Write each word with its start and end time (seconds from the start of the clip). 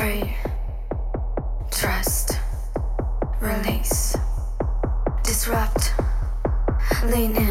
free. 0.00 0.34
Trust. 1.70 2.38
Release. 3.38 4.16
Disrupt. 5.22 5.92
Lean 7.04 7.36
in. 7.36 7.49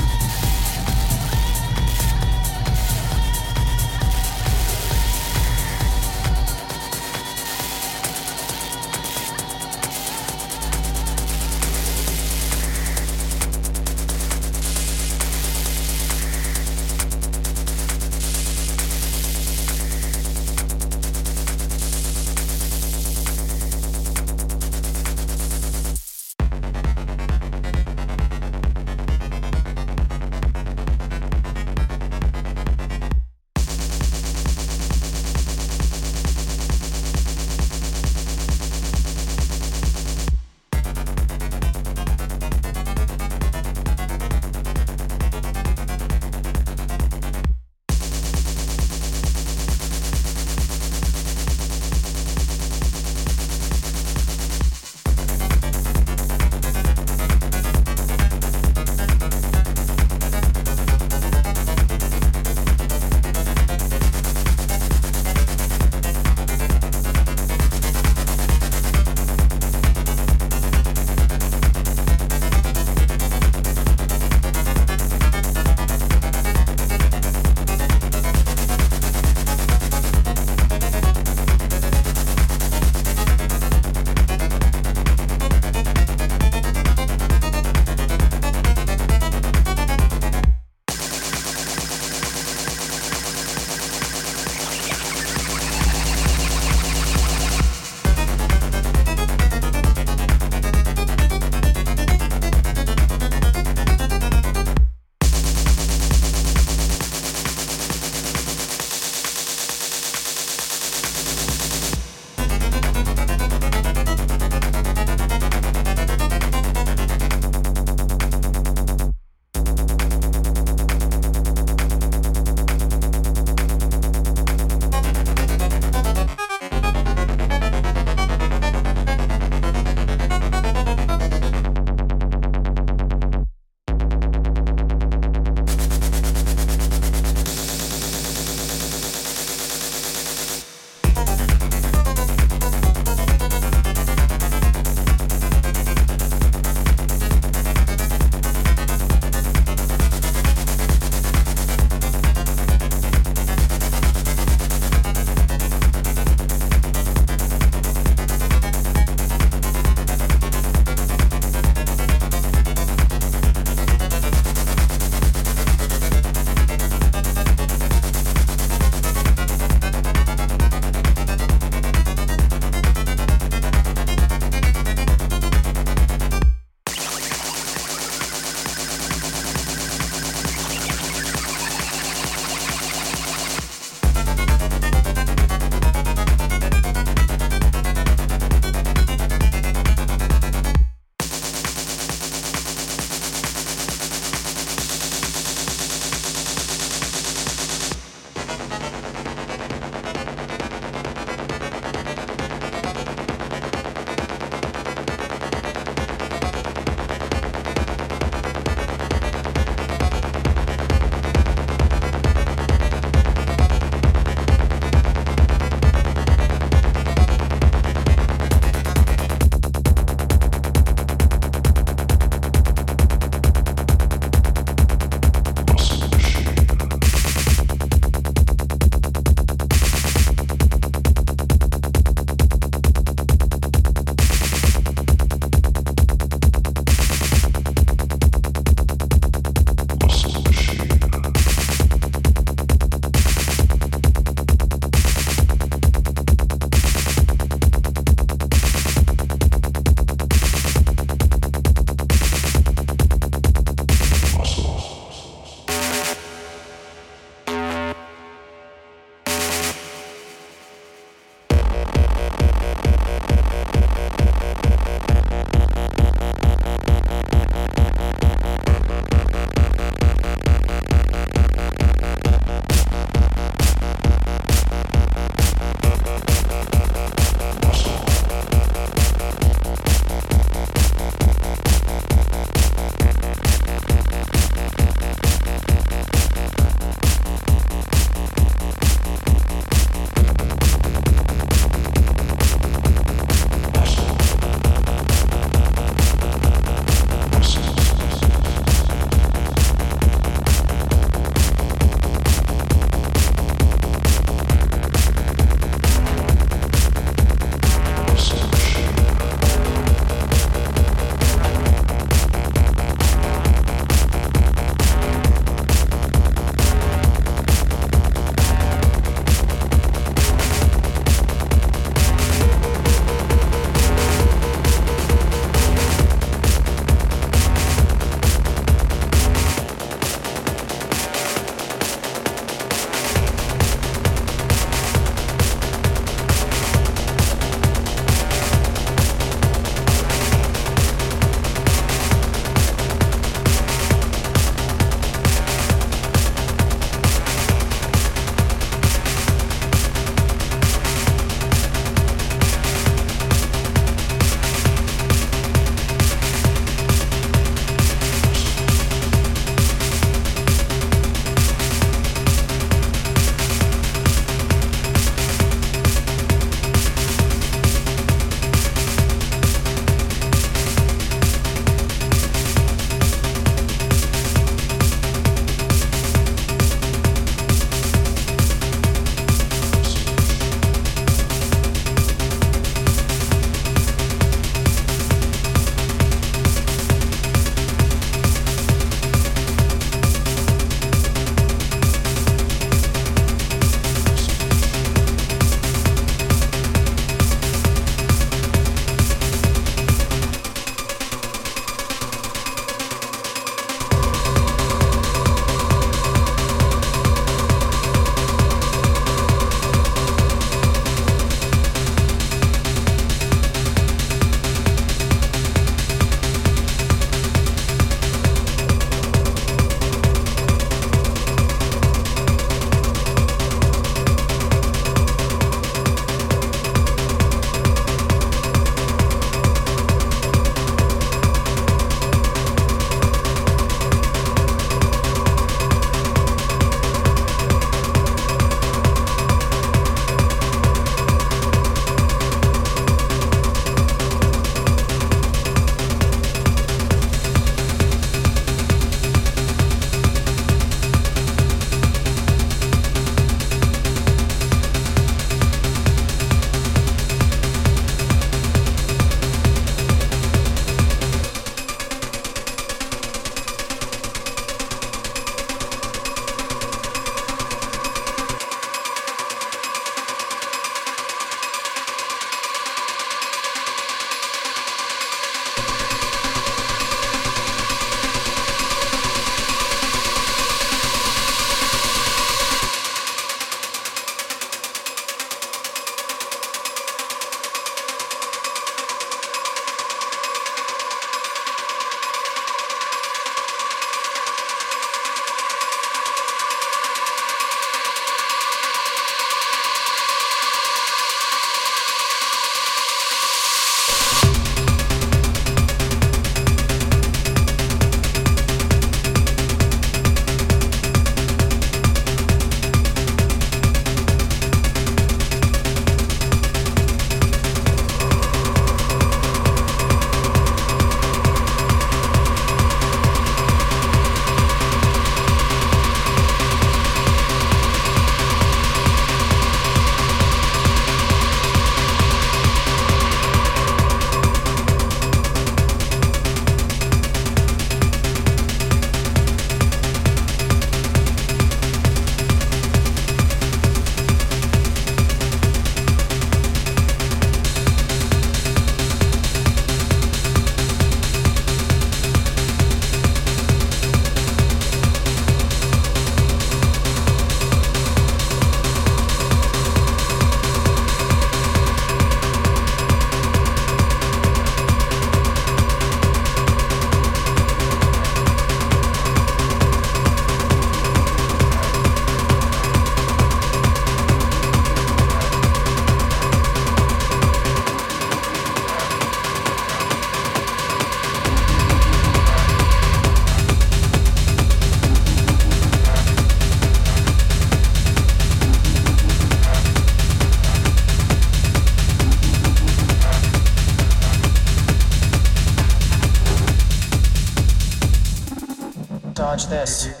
teste. 599.51 600.00